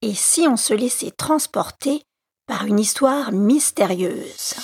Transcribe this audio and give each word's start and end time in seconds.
Et 0.00 0.14
si 0.14 0.46
on 0.46 0.56
se 0.56 0.74
laissait 0.74 1.10
transporter 1.10 2.02
par 2.46 2.66
une 2.66 2.78
histoire 2.78 3.32
mystérieuse? 3.32 4.54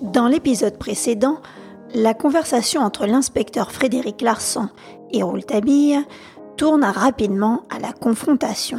Dans 0.00 0.26
l'épisode 0.26 0.78
précédent, 0.78 1.42
la 1.92 2.14
conversation 2.14 2.80
entre 2.80 3.04
l'inspecteur 3.04 3.72
Frédéric 3.72 4.22
Larsan 4.22 4.70
et 5.10 5.22
Rouletabille 5.22 6.00
tourne 6.56 6.82
rapidement 6.82 7.64
à 7.68 7.78
la 7.78 7.92
confrontation. 7.92 8.78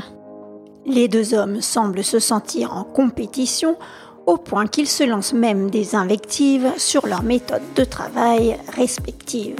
Les 0.87 1.07
deux 1.07 1.35
hommes 1.35 1.61
semblent 1.61 2.03
se 2.03 2.17
sentir 2.17 2.75
en 2.75 2.83
compétition 2.83 3.77
au 4.25 4.37
point 4.37 4.65
qu'ils 4.65 4.89
se 4.89 5.03
lancent 5.03 5.33
même 5.33 5.69
des 5.69 5.93
invectives 5.93 6.71
sur 6.77 7.05
leurs 7.05 7.23
méthodes 7.23 7.61
de 7.75 7.83
travail 7.83 8.57
respectives. 8.75 9.55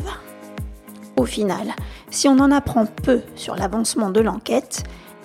Au 1.18 1.26
final, 1.26 1.74
si 2.12 2.28
on 2.28 2.40
en 2.40 2.52
apprend 2.52 2.86
peu 2.86 3.22
sur 3.36 3.56
l'avancement 3.56 4.12
de 4.12 4.22
l'enquête, 4.22 4.84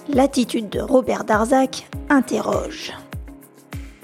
l'attitude 0.09 0.71
de 0.71 0.81
Robert 0.81 1.25
Darzac 1.25 1.87
interroge. 2.09 2.93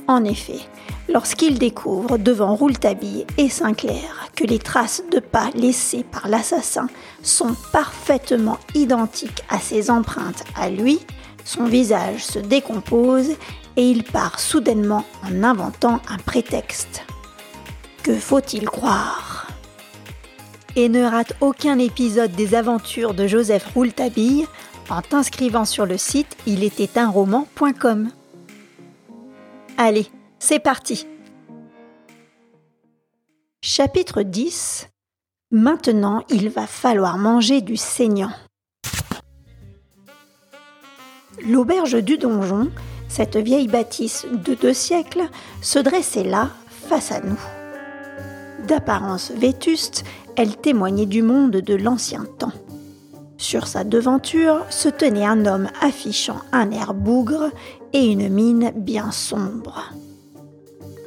En 0.06 0.22
effet, 0.24 0.60
lorsqu'il 1.08 1.58
découvre 1.58 2.18
devant 2.18 2.54
Rouletabille 2.54 3.26
et 3.38 3.48
Sinclair 3.48 4.28
que 4.36 4.44
les 4.44 4.58
traces 4.58 5.02
de 5.10 5.18
pas 5.18 5.50
laissées 5.54 6.04
par 6.04 6.28
l'assassin 6.28 6.88
sont 7.22 7.56
parfaitement 7.72 8.58
identiques 8.74 9.42
à 9.48 9.58
ses 9.58 9.90
empreintes 9.90 10.44
à 10.54 10.68
lui, 10.68 11.00
son 11.44 11.64
visage 11.64 12.24
se 12.24 12.38
décompose 12.38 13.30
et 13.76 13.90
il 13.90 14.04
part 14.04 14.40
soudainement 14.40 15.04
en 15.24 15.42
inventant 15.42 16.00
un 16.10 16.18
prétexte. 16.18 17.02
Que 18.02 18.14
faut-il 18.14 18.68
croire? 18.68 19.47
Et 20.80 20.88
ne 20.88 21.02
rate 21.02 21.32
aucun 21.40 21.76
épisode 21.80 22.30
des 22.30 22.54
aventures 22.54 23.12
de 23.12 23.26
Joseph 23.26 23.66
Rouletabille 23.74 24.46
en 24.88 25.02
t'inscrivant 25.02 25.64
sur 25.64 25.86
le 25.86 25.98
site 25.98 26.36
roman.com. 27.12 28.10
Allez, 29.76 30.06
c'est 30.38 30.60
parti 30.60 31.04
Chapitre 33.60 34.22
10 34.22 34.88
Maintenant, 35.50 36.22
il 36.30 36.48
va 36.48 36.68
falloir 36.68 37.18
manger 37.18 37.60
du 37.60 37.76
saignant. 37.76 38.30
L'auberge 41.44 42.00
du 42.04 42.18
donjon, 42.18 42.70
cette 43.08 43.36
vieille 43.36 43.66
bâtisse 43.66 44.26
de 44.30 44.54
deux 44.54 44.74
siècles, 44.74 45.28
se 45.60 45.80
dressait 45.80 46.22
là, 46.22 46.50
face 46.88 47.10
à 47.10 47.18
nous. 47.20 47.40
D'apparence 48.68 49.32
vétuste, 49.32 50.04
elle 50.38 50.56
témoignait 50.56 51.04
du 51.04 51.20
monde 51.20 51.50
de 51.56 51.74
l'ancien 51.74 52.24
temps. 52.38 52.52
Sur 53.38 53.66
sa 53.66 53.82
devanture 53.82 54.64
se 54.70 54.88
tenait 54.88 55.26
un 55.26 55.44
homme 55.46 55.68
affichant 55.82 56.40
un 56.52 56.70
air 56.70 56.94
bougre 56.94 57.50
et 57.92 58.06
une 58.06 58.28
mine 58.28 58.72
bien 58.76 59.10
sombre. 59.10 59.92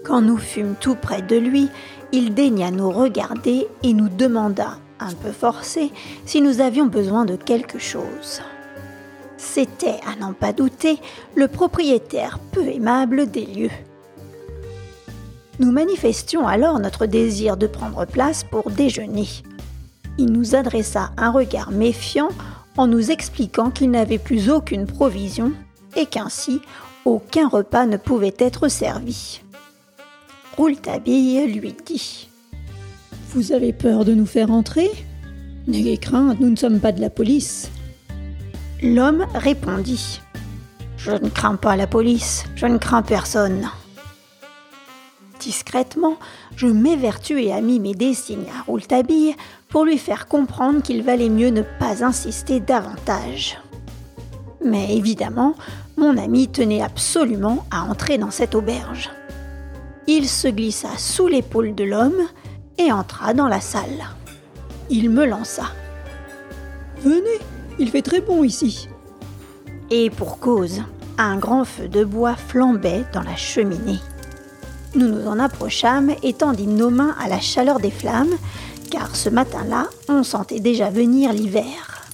Quand 0.04 0.22
nous 0.22 0.38
fûmes 0.38 0.76
tout 0.82 0.96
près 0.96 1.22
de 1.22 1.38
lui, 1.38 1.70
il 2.12 2.34
daigna 2.34 2.72
nous 2.72 2.92
regarder 2.92 3.68
et 3.84 3.94
nous 3.94 4.09
demanda, 4.09 4.80
un 5.00 5.14
peu 5.14 5.32
forcé, 5.32 5.92
si 6.26 6.42
nous 6.42 6.59
avions 6.59 6.88
besoin 6.88 7.24
de 7.24 7.38
quelque 7.38 7.80
chose. 7.80 8.42
C'était, 9.38 10.02
à 10.06 10.20
n'en 10.20 10.34
pas 10.34 10.52
douter, 10.52 11.00
le 11.36 11.48
propriétaire 11.48 12.38
peu 12.52 12.68
aimable 12.68 13.32
des 13.32 13.46
lieux. 13.46 13.72
Nous 15.62 15.72
manifestions 15.72 16.48
alors 16.48 16.80
notre 16.80 17.06
désir 17.06 17.56
de 17.56 17.67
prendre 17.67 18.06
place 18.06 18.44
pour 18.44 18.72
déjeuner. 18.72 19.28
Il 20.18 20.31
nous 20.31 20.56
adressa 20.56 21.12
un 21.18 21.30
regard 21.30 21.70
méfiant 21.70 22.30
en 22.78 22.88
nous 22.88 23.12
expliquant 23.12 23.70
qu'il 23.70 23.92
n'avait 23.92 24.18
plus 24.18 24.50
aucune 24.50 24.88
provision 24.88 25.52
et 25.95 26.08
qu'ainsi 26.08 26.62
aucun 27.06 27.48
repas 27.48 27.86
ne 27.86 27.98
pouvait 27.98 28.34
être 28.40 28.70
servi. 28.70 29.42
Rouletabille 30.58 31.46
lui 31.46 31.75
dit 31.85 32.28
Vous 33.30 33.52
avez 33.52 33.72
peur 33.72 34.03
de 34.03 34.16
nous 34.16 34.25
faire 34.25 34.50
entrer? 34.50 34.90
N'ayez 35.68 36.00
crainte, 36.00 36.40
nous 36.40 36.50
ne 36.50 36.56
sommes 36.56 36.80
pas 36.80 36.91
de 36.91 37.02
la 37.02 37.12
police. 37.12 37.69
L'homme 38.81 39.28
répondit 39.35 40.22
Je 40.97 41.12
ne 41.12 41.30
crains 41.30 41.56
pas 41.56 41.75
la 41.75 41.85
police, 41.85 42.46
je 42.56 42.66
ne 42.66 42.80
crains 42.80 43.03
personne. 43.03 43.69
Discrètement, 45.41 46.18
je 46.56 46.68
m'évertuai 46.68 47.52
à 47.52 47.62
mimer 47.62 47.96
des 47.96 48.13
signes 48.13 48.46
à 48.56 48.62
Rouletabille 48.62 49.35
pour 49.69 49.85
lui 49.85 49.97
faire 49.97 50.28
comprendre 50.28 50.84
qu'il 50.84 51.02
valait 51.02 51.29
mieux 51.29 51.50
ne 51.50 51.63
pas 51.63 52.06
insister 52.06 52.59
davantage. 52.59 53.57
Mais 54.63 54.96
évidemment, 54.96 55.56
mon 55.97 56.16
ami 56.16 56.47
tenait 56.47 56.84
absolument 56.84 57.66
à 57.72 57.81
entrer 57.85 58.19
dans 58.19 58.29
cette 58.29 58.53
auberge. 58.53 59.09
Il 60.06 60.29
se 60.29 60.47
glissa 60.47 60.90
sous 60.97 61.28
l'épaule 61.28 61.73
de 61.73 61.85
l'homme 61.85 62.22
et 62.78 62.91
entra 62.91 63.34
dans 63.34 63.47
la 63.47 63.62
salle. 63.62 64.09
Il 64.91 65.09
me 65.09 65.25
lança. 65.25 65.72
Venez, 67.00 67.40
il 67.79 67.90
fait 67.90 68.03
très 68.03 68.22
bon 68.22 68.44
ici. 68.44 68.90
Et 69.90 70.12
pour 70.12 70.38
cause, 70.38 70.84
un 71.18 71.38
grand 71.38 71.66
feu 71.66 71.88
de 71.88 72.03
bois 72.03 72.35
flambait 72.35 73.06
dans 73.12 73.23
la 73.23 73.35
cheminée. 73.35 74.00
Nous 75.01 75.07
nous 75.07 75.28
en 75.28 75.39
approchâmes 75.39 76.13
et 76.22 76.34
tendîmes 76.34 76.75
nos 76.75 76.91
mains 76.91 77.16
à 77.19 77.28
la 77.28 77.39
chaleur 77.39 77.79
des 77.79 77.89
flammes, 77.89 78.38
car 78.91 79.16
ce 79.16 79.29
matin-là, 79.29 79.88
on 80.07 80.22
sentait 80.22 80.59
déjà 80.59 80.91
venir 80.91 81.34
l'hiver. 81.34 82.06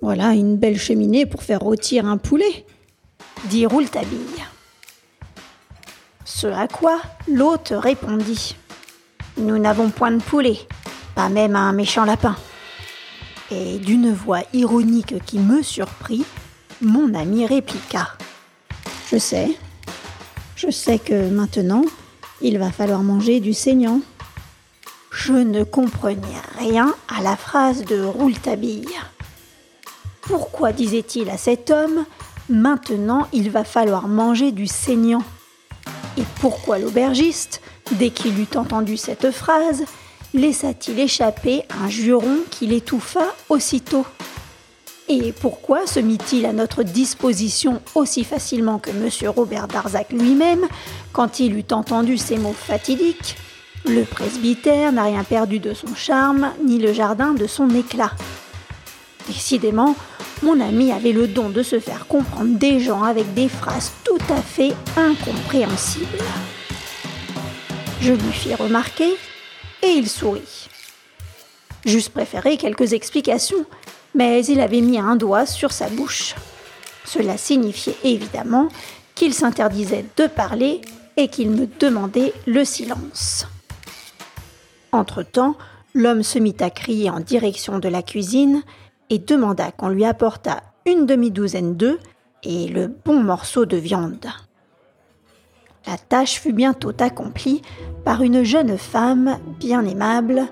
Voilà 0.00 0.32
une 0.32 0.56
belle 0.56 0.78
cheminée 0.78 1.26
pour 1.26 1.42
faire 1.42 1.60
rôtir 1.60 2.06
un 2.06 2.16
poulet, 2.16 2.64
dit 3.44 3.66
Rouletabille. 3.66 4.42
Ce 6.24 6.46
à 6.46 6.66
quoi 6.66 7.02
l'hôte 7.28 7.74
répondit 7.76 8.56
Nous 9.36 9.58
n'avons 9.58 9.90
point 9.90 10.12
de 10.12 10.22
poulet, 10.22 10.60
pas 11.14 11.28
même 11.28 11.56
un 11.56 11.74
méchant 11.74 12.06
lapin. 12.06 12.36
Et 13.50 13.78
d'une 13.78 14.14
voix 14.14 14.44
ironique 14.54 15.22
qui 15.26 15.38
me 15.38 15.62
surprit, 15.62 16.24
mon 16.80 17.12
ami 17.12 17.44
répliqua 17.44 18.08
Je 19.10 19.18
sais, 19.18 19.58
je 20.62 20.70
sais 20.70 21.00
que 21.00 21.28
maintenant, 21.28 21.84
il 22.40 22.56
va 22.56 22.70
falloir 22.70 23.02
manger 23.02 23.40
du 23.40 23.52
saignant. 23.52 24.00
Je 25.10 25.32
ne 25.32 25.64
comprenais 25.64 26.40
rien 26.56 26.94
à 27.08 27.20
la 27.20 27.36
phrase 27.36 27.84
de 27.84 28.00
Rouletabille. 28.00 28.86
Pourquoi 30.20 30.72
disait-il 30.72 31.30
à 31.30 31.36
cet 31.36 31.70
homme 31.72 32.04
Maintenant, 32.48 33.26
il 33.32 33.50
va 33.50 33.64
falloir 33.64 34.06
manger 34.06 34.52
du 34.52 34.68
saignant? 34.68 35.24
Et 36.16 36.24
pourquoi 36.40 36.78
l'aubergiste, 36.78 37.60
dès 37.92 38.10
qu'il 38.10 38.38
eut 38.38 38.56
entendu 38.56 38.96
cette 38.96 39.32
phrase, 39.32 39.84
laissa-t-il 40.32 41.00
échapper 41.00 41.62
un 41.82 41.88
juron 41.88 42.38
qui 42.50 42.68
l'étouffa 42.68 43.34
aussitôt? 43.48 44.06
Et 45.14 45.32
pourquoi 45.32 45.86
se 45.86 46.00
mit-il 46.00 46.46
à 46.46 46.54
notre 46.54 46.82
disposition 46.82 47.82
aussi 47.94 48.24
facilement 48.24 48.78
que 48.78 48.88
M. 48.88 49.10
Robert 49.28 49.68
Darzac 49.68 50.10
lui-même 50.10 50.66
quand 51.12 51.38
il 51.38 51.54
eut 51.58 51.66
entendu 51.70 52.16
ces 52.16 52.38
mots 52.38 52.54
fatidiques? 52.54 53.36
Le 53.84 54.04
presbytère 54.04 54.90
n'a 54.90 55.02
rien 55.02 55.22
perdu 55.22 55.58
de 55.58 55.74
son 55.74 55.94
charme, 55.94 56.52
ni 56.64 56.78
le 56.78 56.94
jardin 56.94 57.34
de 57.34 57.46
son 57.46 57.68
éclat. 57.74 58.12
Décidément, 59.26 59.96
mon 60.42 60.58
ami 60.62 60.92
avait 60.92 61.12
le 61.12 61.28
don 61.28 61.50
de 61.50 61.62
se 61.62 61.78
faire 61.78 62.06
comprendre 62.06 62.58
des 62.58 62.80
gens 62.80 63.02
avec 63.02 63.34
des 63.34 63.50
phrases 63.50 63.92
tout 64.04 64.32
à 64.32 64.40
fait 64.40 64.72
incompréhensibles. 64.96 66.06
Je 68.00 68.14
lui 68.14 68.32
fis 68.32 68.54
remarquer 68.54 69.14
et 69.82 69.88
il 69.88 70.08
sourit. 70.08 70.70
J'eusse 71.84 72.08
préféré 72.08 72.56
quelques 72.56 72.92
explications, 72.92 73.66
mais 74.14 74.44
il 74.46 74.60
avait 74.60 74.80
mis 74.80 74.98
un 74.98 75.16
doigt 75.16 75.46
sur 75.46 75.72
sa 75.72 75.88
bouche. 75.88 76.34
Cela 77.04 77.36
signifiait 77.36 77.96
évidemment 78.04 78.68
qu'il 79.14 79.34
s'interdisait 79.34 80.06
de 80.16 80.26
parler 80.26 80.80
et 81.16 81.28
qu'il 81.28 81.50
me 81.50 81.66
demandait 81.78 82.32
le 82.46 82.64
silence. 82.64 83.46
Entre-temps, 84.92 85.56
l'homme 85.94 86.22
se 86.22 86.38
mit 86.38 86.56
à 86.60 86.70
crier 86.70 87.10
en 87.10 87.20
direction 87.20 87.78
de 87.78 87.88
la 87.88 88.02
cuisine 88.02 88.62
et 89.10 89.18
demanda 89.18 89.72
qu'on 89.72 89.88
lui 89.88 90.04
apportât 90.04 90.62
une 90.86 91.06
demi-douzaine 91.06 91.76
d'œufs 91.76 91.98
et 92.42 92.68
le 92.68 92.88
bon 92.88 93.22
morceau 93.22 93.66
de 93.66 93.76
viande. 93.76 94.26
La 95.86 95.98
tâche 95.98 96.40
fut 96.40 96.52
bientôt 96.52 96.92
accomplie 97.00 97.62
par 98.04 98.22
une 98.22 98.44
jeune 98.44 98.78
femme 98.78 99.38
bien 99.58 99.84
aimable, 99.84 100.42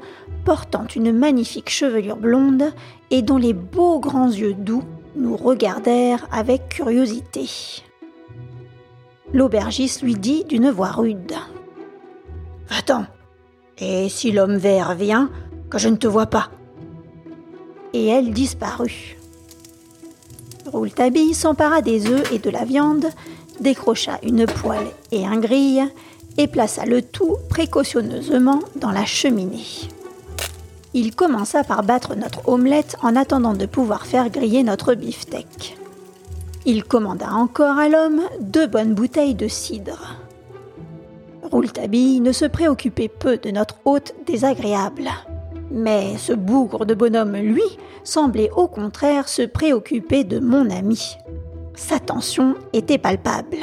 portant 0.44 0.86
une 0.94 1.12
magnifique 1.12 1.70
chevelure 1.70 2.16
blonde 2.16 2.72
et 3.10 3.22
dont 3.22 3.36
les 3.36 3.52
beaux 3.52 4.00
grands 4.00 4.30
yeux 4.30 4.54
doux 4.54 4.84
nous 5.16 5.36
regardèrent 5.36 6.26
avec 6.32 6.68
curiosité. 6.68 7.48
L'aubergiste 9.32 10.02
lui 10.02 10.14
dit 10.14 10.44
d'une 10.44 10.70
voix 10.70 10.90
rude. 10.90 11.34
Va-t'en, 12.68 13.06
et 13.78 14.08
si 14.08 14.32
l'homme 14.32 14.56
vert 14.56 14.94
vient, 14.94 15.30
que 15.70 15.78
je 15.78 15.88
ne 15.88 15.96
te 15.96 16.06
vois 16.06 16.26
pas. 16.26 16.50
et 17.92 18.06
elle 18.06 18.32
disparut. 18.32 19.16
Rouletabille 20.66 21.34
s'empara 21.34 21.82
des 21.82 22.06
œufs 22.06 22.30
et 22.32 22.38
de 22.38 22.50
la 22.50 22.64
viande, 22.64 23.06
décrocha 23.60 24.18
une 24.22 24.46
poêle 24.46 24.90
et 25.12 25.26
un 25.26 25.38
grille 25.38 25.84
et 26.38 26.46
plaça 26.46 26.84
le 26.86 27.02
tout 27.02 27.36
précautionneusement 27.48 28.60
dans 28.76 28.90
la 28.90 29.04
cheminée. 29.04 29.88
Il 30.92 31.14
commença 31.14 31.62
par 31.62 31.82
battre 31.82 32.16
notre 32.16 32.48
omelette 32.48 32.96
en 33.02 33.14
attendant 33.14 33.54
de 33.54 33.66
pouvoir 33.66 34.06
faire 34.06 34.28
griller 34.30 34.64
notre 34.64 34.94
beefsteak. 34.94 35.76
Il 36.66 36.84
commanda 36.84 37.32
encore 37.32 37.78
à 37.78 37.88
l'homme 37.88 38.22
deux 38.40 38.66
bonnes 38.66 38.94
bouteilles 38.94 39.34
de 39.34 39.48
cidre. 39.48 40.16
Rouletabille 41.42 42.20
ne 42.20 42.32
se 42.32 42.44
préoccupait 42.44 43.08
peu 43.08 43.36
de 43.36 43.50
notre 43.50 43.76
hôte 43.84 44.14
désagréable. 44.26 45.08
Mais 45.70 46.16
ce 46.18 46.32
bougre 46.32 46.84
de 46.84 46.94
bonhomme, 46.94 47.36
lui, 47.36 47.62
semblait 48.02 48.50
au 48.54 48.66
contraire 48.66 49.28
se 49.28 49.42
préoccuper 49.42 50.24
de 50.24 50.40
mon 50.40 50.68
ami. 50.70 51.16
Sa 51.74 51.98
tension 51.98 52.54
était 52.72 52.98
palpable. 52.98 53.58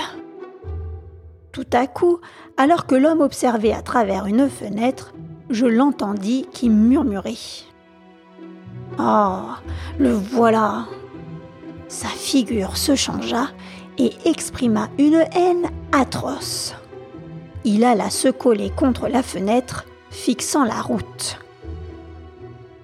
Tout 1.51 1.68
à 1.74 1.88
coup, 1.88 2.19
alors 2.57 2.86
que 2.86 2.95
l'homme 2.95 3.21
observait 3.21 3.74
à 3.74 3.81
travers 3.81 4.25
une 4.25 4.50
fenêtre, 4.50 5.13
je 5.50 5.65
l'entendis 5.65 6.48
qui 6.51 6.69
murmurait. 6.69 7.36
Oh, 9.00 9.42
le 9.98 10.12
voilà 10.12 10.86
sa 11.88 12.09
figure 12.09 12.75
se 12.75 12.95
changea 12.95 13.48
et 13.98 14.12
exprima 14.25 14.89
une 14.98 15.24
haine 15.33 15.69
atroce. 15.92 16.75
Il 17.63 17.86
alla 17.86 18.10
se 18.10 18.27
coller 18.27 18.69
contre 18.69 19.07
la 19.07 19.24
fenêtre, 19.24 19.86
fixant 20.10 20.65
la 20.65 20.81
route. 20.81 21.39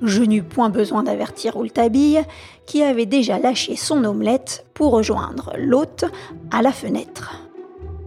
Je 0.04 0.22
n'eus 0.22 0.44
point 0.44 0.70
besoin 0.70 1.04
d'avertir 1.04 1.54
Rouletabille, 1.54 2.22
qui 2.66 2.84
avait 2.84 3.06
déjà 3.06 3.40
lâché 3.40 3.78
son 3.78 4.04
omelette 4.04 4.66
pour 4.74 4.92
rejoindre 4.92 5.54
l'hôte 5.58 6.04
à 6.52 6.62
la 6.62 6.74
fenêtre. 6.74 7.48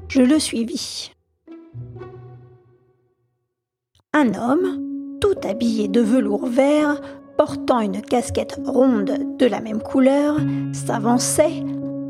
Je 0.08 0.20
le 0.20 0.38
suivis. 0.38 1.10
Un 4.12 4.34
homme, 4.34 5.18
tout 5.22 5.36
habillé 5.42 5.88
de 5.88 6.02
velours 6.02 6.46
vert, 6.46 7.00
portant 7.38 7.80
une 7.80 8.02
casquette 8.02 8.60
ronde 8.66 9.38
de 9.38 9.46
la 9.46 9.60
même 9.60 9.82
couleur, 9.82 10.36
s'avançait, 10.72 11.64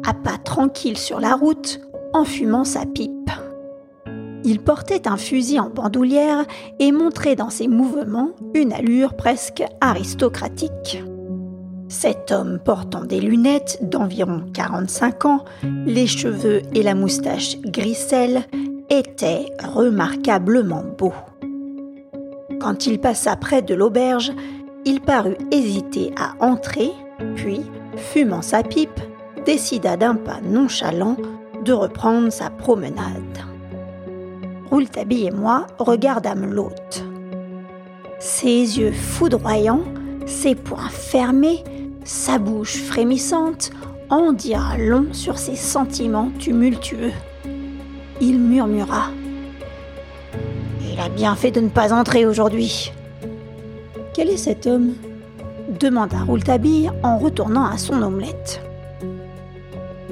à 0.05 0.15
pas 0.15 0.39
tranquille 0.39 0.99
sur 0.99 1.21
la 1.21 1.35
route, 1.35 1.81
en 2.13 2.25
fumant 2.25 2.65
sa 2.65 2.87
pipe. 2.87 3.16
Il 4.49 4.61
portait 4.61 5.09
un 5.09 5.17
fusil 5.17 5.59
en 5.59 5.69
bandoulière 5.71 6.45
et 6.79 6.93
montrait 6.93 7.35
dans 7.35 7.51
ses 7.51 7.67
mouvements 7.67 8.31
une 8.55 8.73
allure 8.73 9.15
presque 9.15 9.65
aristocratique. 9.81 11.03
Cet 11.89 12.31
homme 12.31 12.61
portant 12.65 13.05
des 13.05 13.19
lunettes 13.19 13.81
d'environ 13.83 14.45
45 14.55 15.25
ans, 15.25 15.45
les 15.85 16.07
cheveux 16.07 16.63
et 16.75 16.85
la 16.85 16.95
moustache 16.95 17.61
grisselle, 17.63 18.45
était 18.89 19.47
remarquablement 19.65 20.85
beau. 20.97 21.13
Quand 22.61 22.87
il 22.87 23.01
passa 23.01 23.35
près 23.35 23.63
de 23.63 23.75
l'auberge, 23.75 24.33
il 24.85 25.01
parut 25.01 25.37
hésiter 25.51 26.15
à 26.17 26.35
entrer, 26.39 26.93
puis, 27.35 27.63
fumant 27.97 28.43
sa 28.43 28.63
pipe, 28.63 29.01
décida 29.45 29.97
d'un 29.97 30.15
pas 30.15 30.41
nonchalant 30.41 31.17
de 31.65 31.73
reprendre 31.73 32.31
sa 32.31 32.49
promenade. 32.49 33.56
Rouletabille 34.71 35.27
et 35.27 35.31
moi 35.31 35.67
regardâmes 35.79 36.53
l'hôte. 36.53 37.05
Ses 38.19 38.79
yeux 38.79 38.93
foudroyants, 38.93 39.85
ses 40.27 40.55
poings 40.55 40.89
fermés, 40.91 41.63
sa 42.05 42.39
bouche 42.39 42.77
frémissante 42.77 43.71
en 44.11 44.33
dira 44.33 44.79
long 44.79 45.07
sur 45.13 45.39
ses 45.39 45.57
sentiments 45.57 46.31
tumultueux. 46.39 47.13
Il 48.21 48.41
murmura 48.41 49.11
Il 50.81 50.99
a 50.99 51.09
bien 51.09 51.35
fait 51.37 51.51
de 51.51 51.61
ne 51.61 51.69
pas 51.69 51.93
entrer 51.93 52.27
aujourd'hui. 52.27 52.93
Quel 54.15 54.31
est 54.31 54.37
cet 54.37 54.67
homme? 54.67 54.95
demanda 55.69 56.19
Rouletabille 56.27 56.91
en 57.03 57.19
retournant 57.19 57.67
à 57.67 57.77
son 57.77 58.01
omelette. 58.03 58.63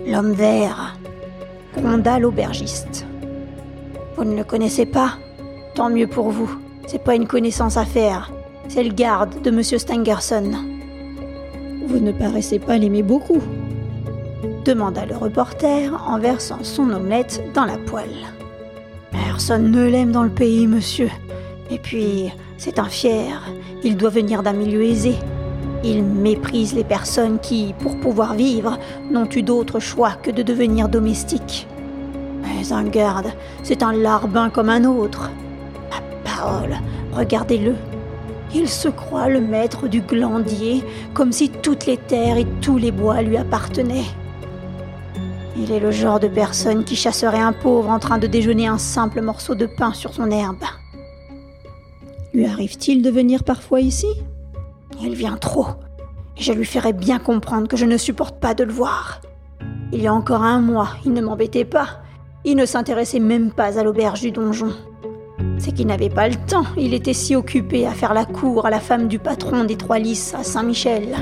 L'homme 0.07 0.33
vert, 0.33 0.97
gronda 1.77 2.19
l'aubergiste. 2.19 3.07
Vous 4.17 4.25
ne 4.25 4.37
le 4.37 4.45
connaissez 4.45 4.87
pas 4.87 5.19
Tant 5.75 5.91
mieux 5.91 6.07
pour 6.07 6.31
vous. 6.31 6.51
C'est 6.87 7.03
pas 7.03 7.15
une 7.15 7.27
connaissance 7.27 7.77
à 7.77 7.85
faire. 7.85 8.33
C'est 8.69 8.85
le 8.85 8.93
garde 8.93 9.43
de 9.43 9.51
Monsieur 9.51 9.79
Stangerson. 9.79 10.53
Vous 11.87 11.99
ne 11.99 12.13
paraissez 12.13 12.59
pas 12.59 12.79
l'aimer 12.79 13.03
beaucoup 13.03 13.43
demanda 14.65 15.05
le 15.05 15.17
reporter 15.17 15.93
en 16.09 16.19
versant 16.19 16.59
son 16.63 16.91
omelette 16.91 17.43
dans 17.55 17.67
la 17.67 17.77
poêle. 17.77 18.33
Personne 19.13 19.71
ne 19.71 19.85
l'aime 19.87 20.11
dans 20.11 20.23
le 20.23 20.31
pays, 20.31 20.67
monsieur. 20.67 21.11
Et 21.71 21.79
puis, 21.79 22.33
c'est 22.57 22.79
un 22.79 22.89
fier. 22.89 23.43
Il 23.85 23.97
doit 23.97 24.11
venir 24.11 24.43
d'un 24.43 24.53
milieu 24.53 24.83
aisé. 24.83 25.15
Il 25.85 26.03
méprise 26.03 26.75
les 26.75 26.85
personnes 26.85 27.39
qui, 27.39 27.75
pour 27.79 27.99
pouvoir 28.01 28.35
vivre, 28.35 28.79
n'ont 29.11 29.29
eu 29.29 29.43
d'autre 29.43 29.81
choix 29.81 30.13
que 30.13 30.31
de 30.31 30.43
devenir 30.43 30.89
domestiques. 30.89 31.69
Mais 32.45 32.73
un 32.73 32.85
garde, 32.85 33.33
c'est 33.63 33.83
un 33.83 33.93
larbin 33.93 34.51
comme 34.51 34.69
un 34.69 34.85
autre. 34.85 35.31
Ma 35.91 36.01
parole, 36.31 36.77
regardez-le. 37.13 37.75
Il 38.55 38.69
se 38.69 38.89
croit 38.89 39.29
le 39.29 39.41
maître 39.41 39.89
du 39.89 40.01
glandier, 40.01 40.85
comme 41.13 41.33
si 41.33 41.49
toutes 41.49 41.87
les 41.87 41.97
terres 41.97 42.37
et 42.37 42.47
tous 42.61 42.79
les 42.79 42.93
bois 42.93 43.23
lui 43.23 43.37
appartenaient. 43.37 44.05
Il 45.57 45.73
est 45.73 45.81
le 45.81 45.91
genre 45.91 46.21
de 46.21 46.29
personne 46.29 46.85
qui 46.85 46.97
chasserait 46.97 47.41
un 47.41 47.53
pauvre 47.53 47.91
en 47.91 47.99
train 47.99 48.19
de 48.19 48.27
déjeuner 48.27 48.67
un 48.67 48.79
simple 48.79 49.23
morceau 49.23 49.55
de 49.55 49.67
pain 49.67 49.93
sur 49.93 50.13
son 50.13 50.31
herbe. 50.31 50.65
Lui 52.33 52.47
arrive-t-il 52.47 53.03
de 53.03 53.11
venir 53.11 53.45
parfois 53.45 53.81
ici? 53.81 54.09
Il 55.01 55.15
vient 55.15 55.37
trop. 55.37 55.67
Je 56.37 56.53
lui 56.53 56.65
ferai 56.65 56.93
bien 56.93 57.19
comprendre 57.19 57.69
que 57.69 57.77
je 57.77 57.87
ne 57.87 57.97
supporte 57.97 58.41
pas 58.41 58.55
de 58.55 58.65
le 58.65 58.73
voir. 58.73 59.21
Il 59.93 60.03
y 60.03 60.09
a 60.09 60.15
encore 60.15 60.43
un 60.43 60.61
mois, 60.61 60.89
il 61.05 61.13
ne 61.13 61.21
m'embêtait 61.21 61.65
pas. 61.65 62.03
Il 62.47 62.57
ne 62.57 62.67
s'intéressait 62.67 63.21
même 63.21 63.51
pas 63.51 63.79
à 63.79 63.83
l'auberge 63.83 64.21
du 64.21 64.31
donjon. 64.31 64.73
C'est 65.57 65.73
qu'il 65.73 65.87
n'avait 65.87 66.11
pas 66.11 66.29
le 66.29 66.35
temps, 66.35 66.67
il 66.77 66.93
était 66.93 67.15
si 67.15 67.35
occupé 67.35 67.87
à 67.87 67.93
faire 67.93 68.13
la 68.13 68.27
cour 68.27 68.67
à 68.67 68.71
la 68.71 68.81
femme 68.81 69.09
du 69.09 69.19
patron 69.19 69.65
des 69.65 69.77
Trois 69.77 69.99
Lys 69.99 70.35
à 70.35 70.43
Saint-Michel. 70.43 71.17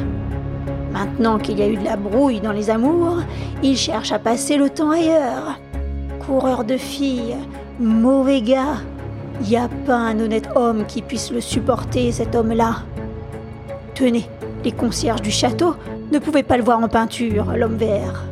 Maintenant 0.93 1.39
qu'il 1.39 1.61
y 1.61 1.63
a 1.63 1.69
eu 1.69 1.77
de 1.77 1.85
la 1.85 1.97
brouille 1.97 2.41
dans 2.41 2.51
les 2.51 2.71
amours, 2.71 3.19
il 3.63 3.77
cherche 3.77 4.11
à 4.11 4.19
passer 4.19 4.57
le 4.57 4.69
temps 4.69 4.91
ailleurs. 4.91 5.61
Coureur 6.27 6.65
de 6.65 6.77
filles, 6.77 7.37
mauvais 7.79 8.43
gars, 8.43 8.79
il 9.43 9.49
n'y 9.49 9.57
a 9.57 9.69
pas 9.87 9.97
un 9.97 10.19
honnête 10.19 10.49
homme 10.57 10.87
qui 10.87 11.03
puisse 11.03 11.31
le 11.31 11.41
supporter, 11.41 12.11
cet 12.11 12.35
homme-là. 12.35 12.83
Tenez, 13.95 14.29
les 14.65 14.73
concierges 14.73 15.23
du 15.23 15.31
château 15.31 15.77
ne 16.11 16.19
pouvaient 16.19 16.43
pas 16.43 16.57
le 16.57 16.65
voir 16.65 16.81
en 16.81 16.89
peinture, 16.89 17.53
l'homme 17.57 17.77
vert. 17.77 18.25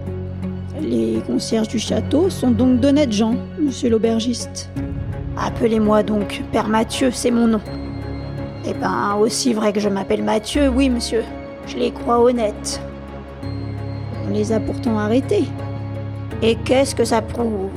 Les 0.80 1.20
concierges 1.26 1.68
du 1.68 1.78
château 1.78 2.30
sont 2.30 2.50
donc 2.50 2.80
d'honnêtes 2.80 3.12
gens, 3.12 3.34
monsieur 3.60 3.90
l'aubergiste. 3.90 4.70
Appelez-moi 5.36 6.02
donc 6.02 6.42
Père 6.52 6.68
Mathieu, 6.68 7.10
c'est 7.10 7.30
mon 7.30 7.46
nom. 7.46 7.60
Eh 8.66 8.74
ben, 8.74 9.16
aussi 9.20 9.52
vrai 9.52 9.72
que 9.72 9.80
je 9.80 9.88
m'appelle 9.88 10.22
Mathieu, 10.22 10.68
oui, 10.68 10.88
monsieur. 10.88 11.22
Je 11.66 11.76
les 11.76 11.90
crois 11.90 12.20
honnêtes. 12.20 12.80
On 14.26 14.32
les 14.32 14.52
a 14.52 14.60
pourtant 14.60 14.98
arrêtés. 14.98 15.44
Et 16.42 16.56
qu'est-ce 16.56 16.94
que 16.94 17.04
ça 17.04 17.20
prouve? 17.20 17.70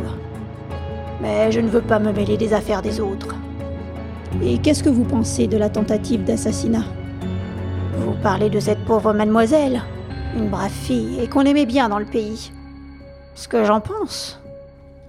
Mais 1.21 1.51
je 1.51 1.59
ne 1.59 1.67
veux 1.67 1.81
pas 1.81 1.99
me 1.99 2.13
mêler 2.13 2.37
des 2.37 2.53
affaires 2.53 2.81
des 2.81 2.99
autres. 3.01 3.35
Et 4.41 4.57
qu'est-ce 4.57 4.83
que 4.83 4.89
vous 4.89 5.03
pensez 5.03 5.47
de 5.47 5.57
la 5.57 5.69
tentative 5.69 6.23
d'assassinat? 6.23 6.85
Vous 7.97 8.15
parlez 8.23 8.49
de 8.49 8.59
cette 8.59 8.83
pauvre 8.85 9.13
mademoiselle, 9.13 9.81
une 10.37 10.49
brave 10.49 10.71
fille, 10.71 11.19
et 11.21 11.27
qu'on 11.27 11.41
aimait 11.41 11.65
bien 11.65 11.89
dans 11.89 11.99
le 11.99 12.05
pays. 12.05 12.51
Ce 13.35 13.47
que 13.47 13.63
j'en 13.63 13.81
pense 13.81 14.39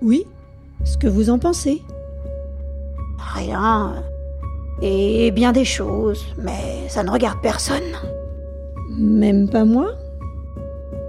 Oui, 0.02 0.26
ce 0.84 0.96
que 0.98 1.06
vous 1.06 1.30
en 1.30 1.38
pensez 1.38 1.82
Rien. 3.18 4.02
Et 4.82 5.30
bien 5.30 5.52
des 5.52 5.64
choses, 5.64 6.24
mais 6.38 6.88
ça 6.88 7.02
ne 7.02 7.10
regarde 7.10 7.40
personne. 7.40 7.82
Même 8.90 9.48
pas 9.48 9.64
moi 9.64 9.90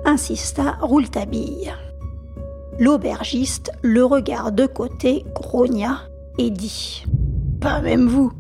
insista 0.06 0.78
Rouletabille. 0.82 1.74
L'aubergiste 2.80 3.72
le 3.82 4.06
regarde 4.06 4.56
de 4.56 4.68
côté, 4.68 5.26
grogna 5.34 6.02
et 6.38 6.52
dit 6.52 7.06
Pas 7.60 7.82
même 7.82 8.08
vous. 8.08 8.32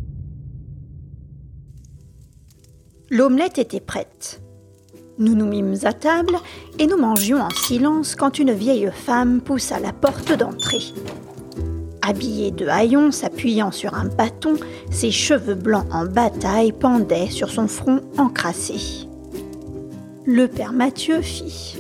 L'omelette 3.09 3.57
était 3.57 3.79
prête. 3.79 4.41
Nous 5.17 5.33
nous 5.33 5.45
mîmes 5.45 5.75
à 5.83 5.93
table 5.93 6.35
et 6.77 6.87
nous 6.87 6.97
mangions 6.97 7.39
en 7.39 7.49
silence 7.49 8.15
quand 8.15 8.37
une 8.37 8.51
vieille 8.51 8.89
femme 8.93 9.39
poussa 9.39 9.79
la 9.79 9.93
porte 9.93 10.33
d'entrée. 10.33 10.93
Habillée 12.01 12.51
de 12.51 12.67
haillons, 12.67 13.11
s'appuyant 13.11 13.71
sur 13.71 13.93
un 13.93 14.05
bâton, 14.05 14.55
ses 14.91 15.11
cheveux 15.11 15.55
blancs 15.55 15.87
en 15.91 16.05
bataille 16.05 16.73
pendaient 16.73 17.29
sur 17.29 17.49
son 17.49 17.67
front 17.67 18.01
encrassé. 18.17 19.07
le 20.25 20.47
père 20.47 20.73
Mathieu 20.73 21.21
fit. 21.21 21.77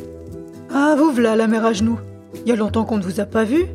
Ah, 0.73 0.95
vous 0.97 1.11
voilà, 1.11 1.35
la 1.35 1.47
mère 1.47 1.65
à 1.65 1.73
genoux. 1.73 1.99
Il 2.45 2.49
y 2.49 2.53
a 2.53 2.55
longtemps 2.55 2.85
qu'on 2.85 2.97
ne 2.97 3.03
vous 3.03 3.19
a 3.19 3.25
pas 3.25 3.43
vu. 3.43 3.65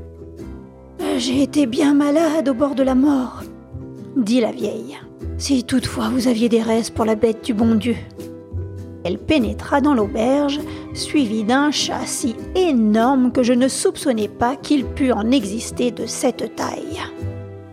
J'ai 1.18 1.42
été 1.42 1.66
bien 1.66 1.92
malade 1.92 2.48
au 2.48 2.54
bord 2.54 2.74
de 2.74 2.82
la 2.82 2.94
mort, 2.94 3.42
dit 4.16 4.40
la 4.40 4.52
vieille. 4.52 4.98
Si 5.36 5.64
toutefois 5.64 6.08
vous 6.08 6.28
aviez 6.28 6.48
des 6.48 6.62
restes 6.62 6.94
pour 6.94 7.04
la 7.04 7.14
bête 7.14 7.44
du 7.44 7.52
bon 7.52 7.74
Dieu. 7.74 7.96
Elle 9.04 9.18
pénétra 9.18 9.80
dans 9.80 9.94
l'auberge, 9.94 10.60
suivie 10.94 11.44
d'un 11.44 11.70
chat 11.70 12.04
si 12.04 12.36
énorme 12.54 13.32
que 13.32 13.42
je 13.42 13.52
ne 13.52 13.68
soupçonnais 13.68 14.28
pas 14.28 14.56
qu'il 14.56 14.84
pût 14.84 15.12
en 15.12 15.30
exister 15.30 15.90
de 15.90 16.06
cette 16.06 16.54
taille. 16.54 17.00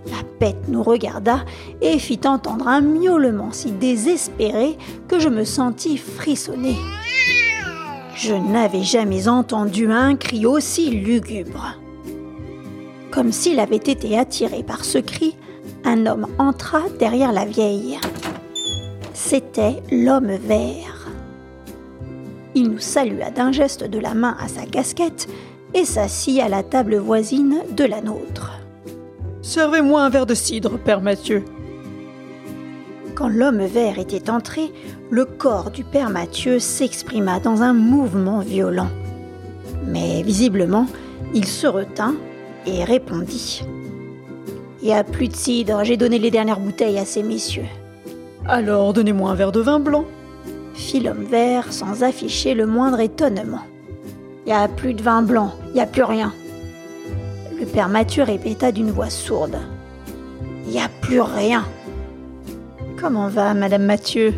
La 0.06 0.24
bête 0.40 0.70
nous 0.70 0.84
regarda 0.84 1.44
et 1.82 2.00
fit 2.00 2.22
entendre 2.26 2.68
un 2.68 2.82
miaulement 2.82 3.52
si 3.52 3.72
désespéré 3.72 4.78
que 5.08 5.20
je 5.20 5.28
me 5.28 5.44
sentis 5.44 5.98
frissonner. 5.98 6.78
Je 8.16 8.34
n'avais 8.34 8.84
jamais 8.84 9.28
entendu 9.28 9.92
un 9.92 10.16
cri 10.16 10.46
aussi 10.46 10.90
lugubre. 10.90 11.76
Comme 13.12 13.32
s'il 13.32 13.60
avait 13.60 13.76
été 13.76 14.18
attiré 14.18 14.64
par 14.64 14.86
ce 14.86 14.98
cri, 14.98 15.36
un 15.84 16.06
homme 16.06 16.28
entra 16.40 16.82
derrière 17.00 17.32
la 17.32 17.46
vieille. 17.46 18.00
C'était 19.14 19.82
l'homme 19.92 20.36
vert. 20.36 20.97
Il 22.60 22.72
nous 22.72 22.80
salua 22.80 23.30
d'un 23.30 23.52
geste 23.52 23.84
de 23.84 24.00
la 24.00 24.16
main 24.16 24.36
à 24.40 24.48
sa 24.48 24.66
casquette 24.66 25.28
et 25.76 25.86
s'assit 25.86 26.42
à 26.42 26.50
la 26.50 26.64
table 26.64 26.96
voisine 26.96 27.58
de 27.70 27.84
la 27.84 28.02
nôtre. 28.02 28.54
Servez-moi 29.44 30.02
un 30.02 30.10
verre 30.10 30.26
de 30.26 30.34
cidre, 30.34 30.80
Père 30.80 31.02
Mathieu. 31.02 31.46
Quand 33.14 33.28
l'homme 33.28 33.64
vert 33.64 34.00
était 34.00 34.32
entré, 34.32 34.74
le 35.12 35.26
corps 35.26 35.70
du 35.70 35.84
Père 35.84 36.10
Mathieu 36.10 36.58
s'exprima 36.58 37.40
dans 37.40 37.62
un 37.62 37.74
mouvement 37.74 38.40
violent. 38.40 38.90
Mais 39.86 40.24
visiblement, 40.24 40.88
il 41.36 41.46
se 41.46 41.68
retint 41.68 42.16
et 42.66 42.84
répondit. 42.84 43.68
Il 44.82 44.88
n'y 44.88 44.96
a 44.96 45.04
plus 45.04 45.28
de 45.28 45.36
cidre, 45.36 45.84
j'ai 45.84 45.96
donné 45.96 46.18
les 46.18 46.32
dernières 46.32 46.60
bouteilles 46.60 46.98
à 46.98 47.06
ces 47.06 47.22
messieurs. 47.22 47.70
Alors 48.48 48.94
donnez-moi 48.94 49.30
un 49.30 49.36
verre 49.36 49.52
de 49.52 49.60
vin 49.60 49.80
blanc, 49.80 50.06
fit 50.78 51.00
l'homme 51.00 51.24
vert 51.24 51.74
sans 51.74 52.04
afficher 52.04 52.54
le 52.54 52.68
moindre 52.68 53.00
étonnement. 53.00 53.62
Il 54.46 54.50
n'y 54.50 54.54
a 54.54 54.68
plus 54.68 54.94
de 54.94 55.02
vin 55.02 55.22
blanc, 55.22 55.54
il 55.70 55.74
n'y 55.74 55.82
a 55.82 55.88
plus 55.88 56.04
rien. 56.04 56.34
Le 57.60 57.66
père 57.66 57.90
Mathieu 57.90 58.24
répéta 58.24 58.72
d'une 58.72 58.92
voix 58.92 59.10
sourde. 59.10 59.58
Il 60.66 60.72
n'y 60.72 60.80
a 60.80 60.90
plus 61.02 61.22
rien. 61.22 61.66
Comment 63.00 63.28
va, 63.28 63.54
Madame 63.54 63.86
Mathieu? 63.86 64.34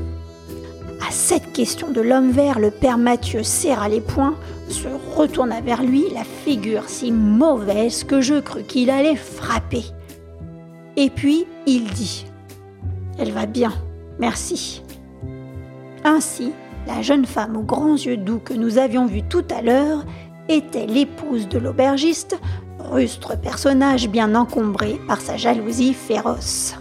À 1.08 1.12
cette 1.12 1.52
question 1.54 1.92
de 1.92 2.02
l'homme 2.02 2.32
vert, 2.32 2.60
le 2.60 2.72
père 2.72 2.98
Mathieu 2.98 3.44
serra 3.44 3.90
les 3.90 4.02
poings, 4.02 4.36
se 4.70 4.88
retourna 5.16 5.60
vers 5.62 5.84
lui, 5.84 6.06
la 6.14 6.24
figure 6.24 6.88
si 6.88 7.12
mauvaise 7.12 8.04
que 8.04 8.22
je 8.22 8.40
crus 8.40 8.66
qu'il 8.68 8.90
allait 8.90 9.16
frapper. 9.16 9.84
Et 10.96 11.10
puis 11.10 11.46
il 11.66 11.86
dit 11.86 12.26
Elle 13.18 13.32
va 13.32 13.46
bien, 13.46 13.74
merci. 14.20 14.82
Ainsi, 16.04 16.54
la 16.88 17.02
jeune 17.02 17.26
femme 17.26 17.58
aux 17.58 17.64
grands 17.64 17.96
yeux 17.96 18.18
doux 18.18 18.40
que 18.40 18.54
nous 18.54 18.78
avions 18.78 19.06
vue 19.06 19.24
tout 19.24 19.46
à 19.50 19.62
l'heure 19.62 20.06
était 20.48 20.88
l'épouse 20.88 21.48
de 21.48 21.60
l'aubergiste, 21.60 22.40
rustre 22.80 23.40
personnage 23.40 24.10
bien 24.10 24.34
encombré 24.36 25.00
par 25.08 25.22
sa 25.22 25.38
jalousie 25.38 25.94
féroce. 25.94 26.76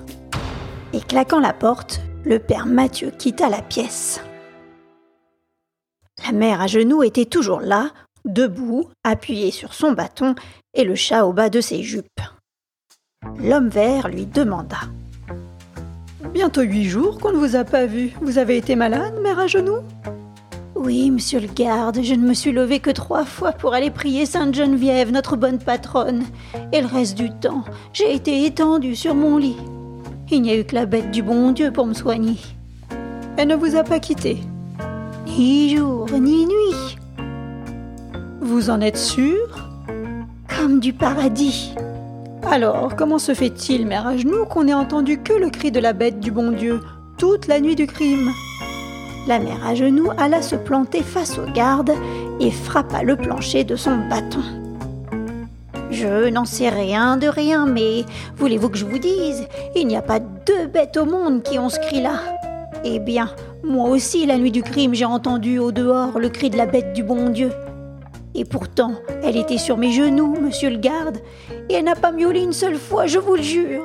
Et 0.92 1.00
claquant 1.00 1.40
la 1.40 1.52
porte, 1.52 2.00
le 2.24 2.38
père 2.38 2.66
Mathieu 2.66 3.10
quitta 3.10 3.48
la 3.48 3.60
pièce. 3.60 4.20
La 6.24 6.32
mère 6.32 6.60
à 6.60 6.66
genoux 6.66 7.02
était 7.02 7.26
toujours 7.26 7.60
là, 7.60 7.90
debout, 8.24 8.88
appuyée 9.04 9.50
sur 9.50 9.74
son 9.74 9.92
bâton 9.92 10.34
et 10.74 10.84
le 10.84 10.94
chat 10.94 11.26
au 11.26 11.32
bas 11.32 11.50
de 11.50 11.60
ses 11.60 11.82
jupes. 11.82 12.20
L'homme 13.38 13.68
vert 13.68 14.08
lui 14.08 14.26
demanda. 14.26 14.78
Bientôt 16.32 16.62
huit 16.62 16.84
jours 16.84 17.18
qu'on 17.18 17.32
ne 17.32 17.38
vous 17.38 17.56
a 17.56 17.64
pas 17.64 17.86
vu. 17.86 18.12
Vous 18.20 18.38
avez 18.38 18.56
été 18.56 18.76
malade, 18.76 19.14
mère 19.22 19.38
à 19.38 19.46
genoux? 19.46 19.80
Oui, 20.74 21.10
monsieur 21.10 21.40
le 21.40 21.48
garde, 21.48 22.00
je 22.02 22.14
ne 22.14 22.26
me 22.26 22.34
suis 22.34 22.52
levée 22.52 22.80
que 22.80 22.90
trois 22.90 23.24
fois 23.24 23.52
pour 23.52 23.74
aller 23.74 23.90
prier 23.90 24.26
Sainte 24.26 24.54
Geneviève, 24.54 25.10
notre 25.10 25.36
bonne 25.36 25.58
patronne. 25.58 26.22
Et 26.72 26.80
le 26.80 26.86
reste 26.86 27.16
du 27.16 27.30
temps, 27.30 27.64
j'ai 27.92 28.14
été 28.14 28.44
étendue 28.44 28.94
sur 28.94 29.14
mon 29.14 29.38
lit. 29.38 29.56
Il 30.30 30.42
n'y 30.42 30.50
a 30.50 30.58
eu 30.58 30.64
que 30.64 30.74
la 30.74 30.86
bête 30.86 31.10
du 31.10 31.22
bon 31.22 31.52
Dieu 31.52 31.72
pour 31.72 31.86
me 31.86 31.94
soigner. 31.94 32.36
Elle 33.38 33.48
ne 33.48 33.56
vous 33.56 33.76
a 33.76 33.82
pas 33.82 33.98
quitté 33.98 34.38
Ni 35.26 35.76
jour, 35.76 36.08
ni 36.12 36.44
nuit. 36.46 36.98
Vous 38.40 38.70
en 38.70 38.80
êtes 38.80 38.98
sûr 38.98 39.70
Comme 40.56 40.78
du 40.78 40.92
paradis. 40.92 41.74
Alors, 42.50 42.96
comment 42.96 43.18
se 43.18 43.34
fait-il, 43.34 43.86
mère 43.86 44.06
à 44.06 44.16
genoux, 44.16 44.46
qu'on 44.46 44.64
n'ait 44.64 44.74
entendu 44.74 45.18
que 45.18 45.34
le 45.34 45.50
cri 45.50 45.70
de 45.70 45.80
la 45.80 45.92
bête 45.92 46.18
du 46.18 46.30
bon 46.30 46.50
Dieu 46.50 46.80
toute 47.18 47.46
la 47.46 47.60
nuit 47.60 47.76
du 47.76 47.86
crime? 47.86 48.30
La 49.26 49.38
mère 49.38 49.66
à 49.66 49.74
genoux 49.74 50.08
alla 50.16 50.40
se 50.40 50.56
planter 50.56 51.02
face 51.02 51.38
aux 51.38 51.52
gardes 51.52 51.92
et 52.40 52.50
frappa 52.50 53.02
le 53.02 53.16
plancher 53.16 53.64
de 53.64 53.76
son 53.76 53.98
bâton. 54.08 54.40
Je 55.90 56.30
n'en 56.30 56.46
sais 56.46 56.70
rien 56.70 57.18
de 57.18 57.28
rien, 57.28 57.66
mais 57.66 58.06
voulez-vous 58.38 58.70
que 58.70 58.78
je 58.78 58.86
vous 58.86 58.98
dise, 58.98 59.46
il 59.76 59.86
n'y 59.86 59.96
a 59.96 60.02
pas 60.02 60.18
deux 60.18 60.68
bêtes 60.72 60.96
au 60.96 61.04
monde 61.04 61.42
qui 61.42 61.58
ont 61.58 61.68
ce 61.68 61.78
cri-là. 61.78 62.14
Eh 62.82 62.98
bien, 62.98 63.28
moi 63.62 63.90
aussi, 63.90 64.24
la 64.24 64.38
nuit 64.38 64.52
du 64.52 64.62
crime, 64.62 64.94
j'ai 64.94 65.04
entendu 65.04 65.58
au 65.58 65.70
dehors 65.70 66.18
le 66.18 66.30
cri 66.30 66.48
de 66.48 66.56
la 66.56 66.64
bête 66.64 66.94
du 66.94 67.02
bon 67.02 67.28
Dieu. 67.28 67.50
Et 68.38 68.44
pourtant, 68.44 68.92
elle 69.24 69.36
était 69.36 69.58
sur 69.58 69.76
mes 69.76 69.90
genoux, 69.90 70.36
monsieur 70.40 70.70
le 70.70 70.76
garde, 70.76 71.18
et 71.68 71.74
elle 71.74 71.86
n'a 71.86 71.96
pas 71.96 72.12
miaulé 72.12 72.40
une 72.40 72.52
seule 72.52 72.76
fois, 72.76 73.08
je 73.08 73.18
vous 73.18 73.34
le 73.34 73.42
jure. 73.42 73.82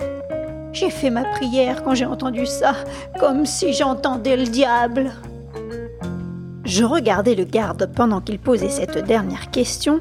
J'ai 0.72 0.92
fait 0.92 1.10
ma 1.10 1.24
prière 1.24 1.84
quand 1.84 1.96
j'ai 1.96 2.06
entendu 2.06 2.46
ça, 2.46 2.76
comme 3.20 3.48
si 3.48 3.74
j'entendais 3.74 4.38
le 4.38 4.44
diable. 4.44 5.12
Je 6.66 6.84
regardais 6.84 7.34
le 7.34 7.46
garde 7.46 7.90
pendant 7.96 8.22
qu'il 8.22 8.38
posait 8.38 8.70
cette 8.70 9.04
dernière 9.04 9.50
question, 9.50 9.98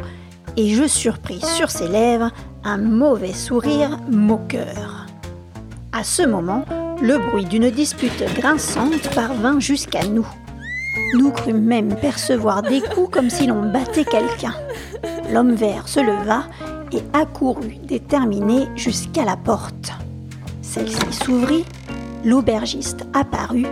et 0.58 0.68
je 0.68 0.86
surpris 0.86 1.40
sur 1.40 1.70
ses 1.70 1.88
lèvres 1.88 2.30
un 2.62 2.76
mauvais 2.76 3.32
sourire 3.32 3.98
moqueur. 4.10 5.06
À 5.92 6.04
ce 6.04 6.26
moment, 6.26 6.66
le 7.00 7.16
bruit 7.16 7.46
d'une 7.46 7.70
dispute 7.70 8.22
grinçante 8.36 9.08
parvint 9.14 9.60
jusqu'à 9.60 10.04
nous. 10.04 10.28
Nous 11.14 11.30
crûmes 11.30 11.64
même 11.64 11.94
percevoir 11.96 12.62
des 12.62 12.80
coups 12.80 13.10
comme 13.10 13.30
si 13.30 13.46
l'on 13.46 13.70
battait 13.70 14.04
quelqu'un. 14.04 14.54
L'homme 15.32 15.54
vert 15.54 15.88
se 15.88 16.00
leva 16.00 16.44
et 16.92 17.02
accourut 17.12 17.78
déterminé 17.82 18.68
jusqu'à 18.76 19.24
la 19.24 19.36
porte. 19.36 19.92
Celle-ci 20.60 21.12
s'ouvrit, 21.12 21.64
l'aubergiste 22.24 23.06
apparut 23.14 23.66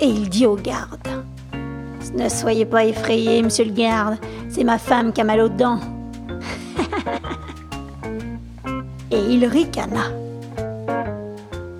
et 0.00 0.06
il 0.06 0.28
dit 0.28 0.46
au 0.46 0.56
garde 0.56 1.08
Ne 2.14 2.28
soyez 2.28 2.64
pas 2.64 2.84
effrayé, 2.84 3.42
monsieur 3.42 3.64
le 3.64 3.72
garde, 3.72 4.18
c'est 4.48 4.64
ma 4.64 4.78
femme 4.78 5.12
qui 5.12 5.20
a 5.20 5.24
mal 5.24 5.40
aux 5.40 5.48
dents. 5.48 5.80
et 9.10 9.20
il 9.30 9.46
ricana. 9.46 10.10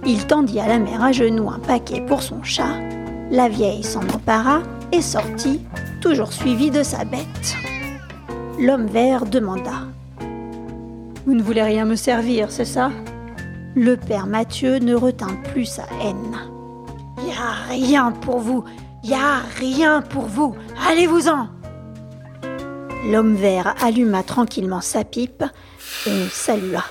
Il 0.06 0.26
tendit 0.26 0.60
à 0.60 0.68
la 0.68 0.78
mère 0.78 1.02
à 1.02 1.12
genoux 1.12 1.50
un 1.50 1.58
paquet 1.58 2.00
pour 2.00 2.22
son 2.22 2.42
chat. 2.42 2.80
La 3.30 3.48
vieille 3.48 3.82
s'en 3.82 4.02
empara 4.02 4.60
et 4.94 5.02
sortit, 5.02 5.60
toujours 6.00 6.32
suivie 6.32 6.70
de 6.70 6.84
sa 6.84 7.04
bête. 7.04 7.56
L'homme 8.60 8.86
vert 8.86 9.26
demanda 9.26 9.88
Vous 11.26 11.34
ne 11.34 11.42
voulez 11.42 11.62
rien 11.62 11.84
me 11.84 11.96
servir, 11.96 12.52
c'est 12.52 12.64
ça? 12.64 12.92
Le 13.74 13.96
père 13.96 14.28
Mathieu 14.28 14.78
ne 14.78 14.94
retint 14.94 15.34
plus 15.52 15.64
sa 15.64 15.82
haine. 16.00 16.38
Y 17.26 17.32
a 17.32 17.72
rien 17.72 18.12
pour 18.12 18.38
vous, 18.38 18.64
y 19.02 19.14
a 19.14 19.40
rien 19.58 20.00
pour 20.00 20.26
vous, 20.26 20.54
allez-vous-en 20.88 21.48
L'homme 23.10 23.34
vert 23.34 23.74
alluma 23.82 24.22
tranquillement 24.22 24.80
sa 24.80 25.02
pipe 25.02 25.42
et 26.06 26.10
nous 26.10 26.30
salua. 26.30 26.84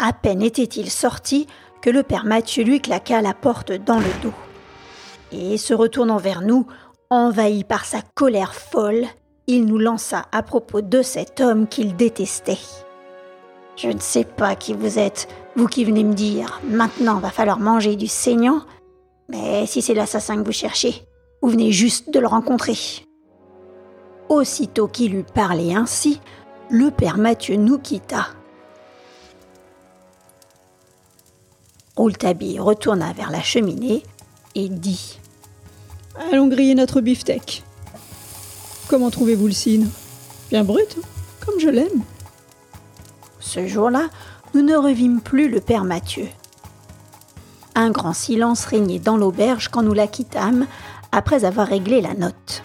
À 0.00 0.12
peine 0.12 0.42
était-il 0.42 0.90
sorti 0.90 1.46
que 1.82 1.90
le 1.90 2.02
père 2.02 2.24
Mathieu 2.24 2.64
lui 2.64 2.80
claqua 2.80 3.22
la 3.22 3.32
porte 3.32 3.70
dans 3.70 4.00
le 4.00 4.22
dos. 4.24 4.34
Et 5.32 5.58
se 5.58 5.74
retournant 5.74 6.18
vers 6.18 6.42
nous, 6.42 6.66
envahi 7.10 7.64
par 7.64 7.84
sa 7.84 8.02
colère 8.14 8.54
folle, 8.54 9.06
il 9.46 9.64
nous 9.64 9.78
lança 9.78 10.26
à 10.32 10.42
propos 10.42 10.80
de 10.80 11.02
cet 11.02 11.40
homme 11.40 11.68
qu'il 11.68 11.96
détestait. 11.96 12.58
Je 13.76 13.88
ne 13.88 14.00
sais 14.00 14.24
pas 14.24 14.56
qui 14.56 14.72
vous 14.72 14.98
êtes, 14.98 15.28
vous 15.54 15.68
qui 15.68 15.84
venez 15.84 16.04
me 16.04 16.14
dire 16.14 16.60
maintenant 16.64 17.18
va 17.18 17.30
falloir 17.30 17.58
manger 17.58 17.96
du 17.96 18.06
saignant, 18.06 18.62
mais 19.28 19.66
si 19.66 19.82
c'est 19.82 19.94
l'assassin 19.94 20.36
que 20.36 20.46
vous 20.46 20.52
cherchez, 20.52 21.06
vous 21.42 21.50
venez 21.50 21.72
juste 21.72 22.10
de 22.10 22.18
le 22.18 22.26
rencontrer. 22.26 22.76
Aussitôt 24.28 24.88
qu'il 24.88 25.14
eut 25.14 25.24
parlé 25.24 25.74
ainsi, 25.74 26.20
le 26.70 26.90
père 26.90 27.18
Mathieu 27.18 27.56
nous 27.56 27.78
quitta. 27.78 28.28
Rouletabille 31.96 32.58
retourna 32.58 33.12
vers 33.12 33.30
la 33.30 33.40
cheminée 33.40 34.02
et 34.56 34.68
dit 34.68 35.18
Allons 36.32 36.48
griller 36.48 36.74
notre 36.74 37.00
beefsteak. 37.00 37.62
Comment 38.88 39.10
trouvez-vous 39.10 39.46
le 39.46 39.52
cidre? 39.52 39.86
Bien 40.50 40.64
brut, 40.64 40.96
hein, 40.98 41.06
comme 41.44 41.60
je 41.60 41.68
l'aime. 41.68 42.02
Ce 43.38 43.66
jour-là, 43.66 44.08
nous 44.54 44.62
ne 44.62 44.74
revîmes 44.74 45.20
plus 45.20 45.48
le 45.50 45.60
père 45.60 45.84
Mathieu. 45.84 46.26
Un 47.74 47.90
grand 47.90 48.14
silence 48.14 48.64
régnait 48.64 48.98
dans 48.98 49.18
l'auberge 49.18 49.68
quand 49.68 49.82
nous 49.82 49.92
la 49.92 50.06
quittâmes, 50.06 50.66
après 51.12 51.44
avoir 51.44 51.68
réglé 51.68 52.00
la 52.00 52.14
note. 52.14 52.62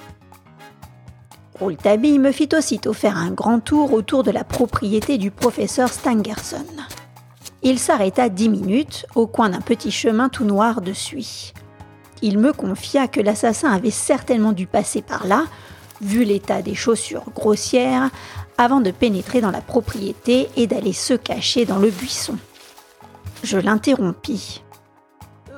Rouletabille 1.59 2.19
me 2.19 2.31
fit 2.31 2.49
aussitôt 2.57 2.93
faire 2.93 3.17
un 3.17 3.31
grand 3.31 3.59
tour 3.59 3.93
autour 3.93 4.23
de 4.23 4.31
la 4.31 4.43
propriété 4.43 5.17
du 5.17 5.29
professeur 5.29 5.89
Stangerson. 5.89 6.65
Il 7.63 7.77
s'arrêta 7.77 8.29
dix 8.29 8.49
minutes 8.49 9.05
au 9.13 9.27
coin 9.27 9.49
d'un 9.49 9.61
petit 9.61 9.91
chemin 9.91 10.29
tout 10.29 10.45
noir 10.45 10.81
de 10.81 10.93
suie. 10.93 11.53
Il 12.21 12.37
me 12.37 12.53
confia 12.53 13.07
que 13.07 13.19
l'assassin 13.19 13.71
avait 13.71 13.91
certainement 13.91 14.51
dû 14.51 14.67
passer 14.67 15.01
par 15.01 15.25
là, 15.25 15.45
vu 16.01 16.23
l'état 16.23 16.61
des 16.61 16.75
chaussures 16.75 17.25
grossières, 17.35 18.09
avant 18.57 18.81
de 18.81 18.91
pénétrer 18.91 19.41
dans 19.41 19.51
la 19.51 19.61
propriété 19.61 20.49
et 20.55 20.67
d'aller 20.67 20.93
se 20.93 21.13
cacher 21.13 21.65
dans 21.65 21.79
le 21.79 21.89
buisson. 21.89 22.37
Je 23.43 23.57
l'interrompis. 23.57 24.61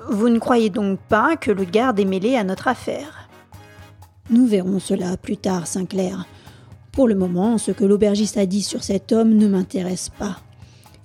Vous 0.09 0.29
ne 0.29 0.39
croyez 0.39 0.69
donc 0.69 0.99
pas 1.09 1.35
que 1.35 1.51
le 1.51 1.65
garde 1.65 1.99
est 1.99 2.05
mêlé 2.05 2.35
à 2.35 2.43
notre 2.43 2.67
affaire? 2.67 3.29
Nous 4.29 4.47
verrons 4.47 4.79
cela 4.79 5.17
plus 5.17 5.37
tard, 5.37 5.67
Sinclair. 5.67 6.25
Pour 6.93 7.07
le 7.07 7.15
moment, 7.15 7.57
ce 7.57 7.71
que 7.71 7.83
l'aubergiste 7.83 8.37
a 8.37 8.45
dit 8.45 8.61
sur 8.61 8.83
cet 8.83 9.11
homme 9.11 9.33
ne 9.33 9.47
m'intéresse 9.47 10.09
pas. 10.09 10.39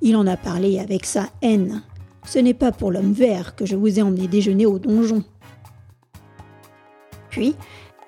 Il 0.02 0.16
en 0.16 0.26
a 0.26 0.36
parlé 0.36 0.78
avec 0.78 1.04
sa 1.04 1.26
haine. 1.42 1.82
Ce 2.24 2.38
n'est 2.38 2.54
pas 2.54 2.72
pour 2.72 2.92
l'homme 2.92 3.12
vert 3.12 3.56
que 3.56 3.66
je 3.66 3.74
vous 3.74 3.98
ai 3.98 4.02
emmené 4.02 4.28
déjeuner 4.28 4.66
au 4.66 4.78
donjon. 4.78 5.24
Puis, 7.30 7.54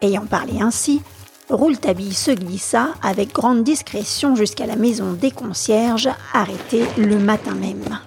ayant 0.01 0.27
parlé 0.27 0.61
ainsi, 0.61 1.03
Rouletabille 1.51 2.15
se 2.15 2.31
glissa 2.31 2.91
avec 3.03 3.33
grande 3.33 3.65
discrétion 3.65 4.37
jusqu'à 4.37 4.67
la 4.67 4.77
maison 4.77 5.13
des 5.13 5.33
concierges, 5.33 6.09
arrêtés 6.33 6.87
le 6.97 7.19
matin 7.19 7.55
même. 7.55 7.99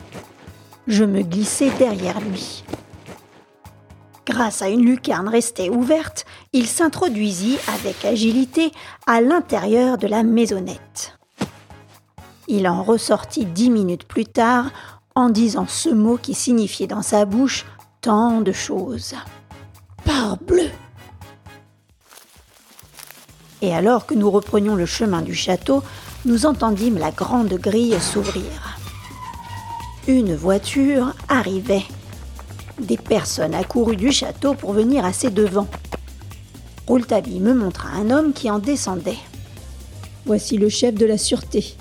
Je 0.88 1.03
me 1.03 1.22
glissai 1.22 1.70
derrière 1.77 2.22
lui. 2.22 2.63
Grâce 4.25 4.62
à 4.62 4.70
une 4.70 4.86
lucarne 4.86 5.27
restée 5.27 5.70
ouverte, 5.70 6.25
il 6.53 6.67
s'introduisit 6.67 7.58
avec 7.67 8.05
agilité 8.05 8.72
à 9.05 9.20
l'intérieur 9.20 9.98
de 9.98 10.08
la 10.08 10.24
maisonnette. 10.24 11.17
Il 12.48 12.67
en 12.67 12.84
ressortit 12.84 13.46
dix 13.46 13.70
minutes 13.70 14.05
plus 14.05 14.25
tard 14.25 14.72
en 15.15 15.29
disant 15.29 15.65
ce 15.67 15.89
mot 15.89 16.17
qui 16.17 16.34
signifiait 16.34 16.88
dans 16.88 17.01
sa 17.01 17.25
bouche 17.25 17.65
tant 18.01 18.41
de 18.41 18.53
choses. 18.53 19.15
Parbleu 20.05 20.70
Et 23.63 23.74
alors 23.74 24.05
que 24.05 24.13
nous 24.13 24.29
reprenions 24.29 24.75
le 24.75 24.86
chemin 24.86 25.22
du 25.22 25.34
château, 25.34 25.82
nous 26.25 26.46
entendîmes 26.46 26.98
la 26.98 27.12
grande 27.12 27.53
grille 27.53 27.98
s'ouvrir. 28.01 28.77
Une 30.05 30.36
voiture 30.36 31.13
arrivait. 31.29 31.86
Des 32.77 32.98
personnes 32.98 33.55
accourues 33.55 33.96
du 33.96 34.12
château 34.12 34.53
pour 34.53 34.74
venir 34.74 35.05
à 35.05 35.13
ses 35.13 35.29
devants. 35.29 35.70
Rouletabille 36.88 37.39
me 37.39 37.53
montra 37.53 37.88
un 37.88 38.12
homme 38.12 38.34
qui 38.34 38.51
en 38.51 38.60
descendait. 38.60 39.17
Voici 40.25 40.58
le 40.58 40.67
chef 40.67 40.96
de 40.96 41.05
la 41.05 41.17
sûreté, 41.17 41.77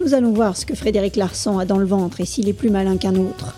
nous 0.00 0.12
allons 0.12 0.34
voir 0.34 0.54
ce 0.54 0.66
que 0.66 0.74
Frédéric 0.74 1.16
Larsan 1.16 1.58
a 1.58 1.64
dans 1.64 1.78
le 1.78 1.86
ventre 1.86 2.20
et 2.20 2.26
s'il 2.26 2.50
est 2.50 2.52
plus 2.52 2.68
malin 2.68 2.98
qu'un 2.98 3.16
autre. 3.16 3.56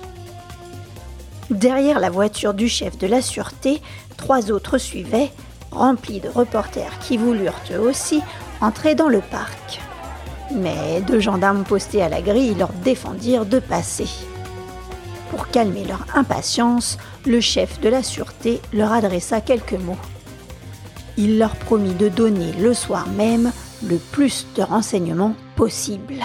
Derrière 1.50 1.98
la 1.98 2.10
voiture 2.10 2.54
du 2.54 2.68
chef 2.68 2.96
de 2.98 3.08
la 3.08 3.20
sûreté, 3.20 3.82
trois 4.16 4.52
autres 4.52 4.78
suivaient, 4.78 5.32
remplis 5.78 6.20
de 6.20 6.28
reporters 6.28 6.98
qui 7.00 7.16
voulurent 7.16 7.60
eux 7.72 7.80
aussi 7.80 8.20
entrer 8.60 8.94
dans 8.94 9.08
le 9.08 9.20
parc. 9.20 9.80
Mais 10.52 11.00
deux 11.06 11.20
gendarmes 11.20 11.64
postés 11.64 12.02
à 12.02 12.08
la 12.08 12.20
grille 12.20 12.54
leur 12.54 12.72
défendirent 12.84 13.46
de 13.46 13.58
passer. 13.58 14.08
Pour 15.30 15.48
calmer 15.48 15.84
leur 15.84 16.04
impatience, 16.14 16.96
le 17.26 17.40
chef 17.40 17.80
de 17.80 17.88
la 17.88 18.02
sûreté 18.02 18.60
leur 18.72 18.92
adressa 18.92 19.40
quelques 19.40 19.74
mots. 19.74 19.98
Il 21.16 21.38
leur 21.38 21.56
promit 21.56 21.94
de 21.94 22.08
donner 22.08 22.52
le 22.52 22.72
soir 22.74 23.06
même 23.08 23.52
le 23.82 23.96
plus 23.96 24.46
de 24.56 24.62
renseignements 24.62 25.34
possible. 25.56 26.24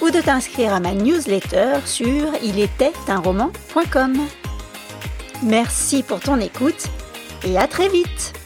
ou 0.00 0.10
de 0.10 0.20
t'inscrire 0.20 0.72
à 0.72 0.80
ma 0.80 0.92
newsletter 0.92 1.78
sur 1.84 2.32
roman.com 3.20 4.16
Merci 5.42 6.02
pour 6.02 6.20
ton 6.20 6.38
écoute 6.40 6.86
et 7.44 7.58
à 7.58 7.66
très 7.66 7.88
vite 7.88 8.37